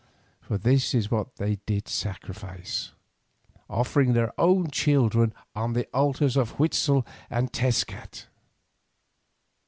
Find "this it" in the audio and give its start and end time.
0.57-1.11